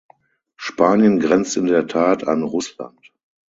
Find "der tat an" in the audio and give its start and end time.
1.67-2.41